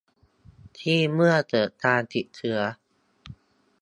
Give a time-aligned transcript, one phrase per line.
[0.79, 2.59] ที่เมื่อเกิดการติดเชื้อ